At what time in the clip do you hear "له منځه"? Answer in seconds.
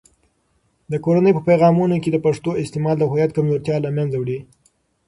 3.85-4.17